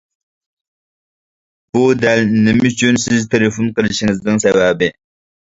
[1.77, 4.93] بۇ دەل نېمە ئۈچۈن سىز تېلېفون قىلىشىڭىزنىڭ سەۋەبى.